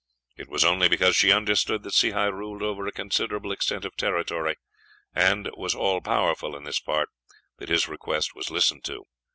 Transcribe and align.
It 0.35 0.49
was 0.49 0.65
only 0.65 0.87
because 0.89 1.15
she 1.15 1.31
understood 1.31 1.83
that 1.83 1.93
Sehi 1.93 2.33
ruled 2.33 2.63
over 2.63 2.87
a 2.87 2.91
considerable 2.91 3.51
extent 3.51 3.85
of 3.85 3.95
territory, 3.95 4.55
and 5.13 5.47
was 5.55 5.75
all 5.75 6.01
powerful 6.01 6.55
in 6.55 6.63
this 6.63 6.79
part, 6.79 7.09
that 7.59 7.69
his 7.69 7.87
request 7.87 8.33
was 8.33 8.49
listened 8.49 8.83
to. 8.85 9.05